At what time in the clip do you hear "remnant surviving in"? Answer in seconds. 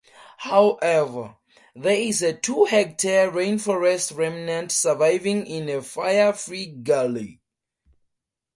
4.17-5.69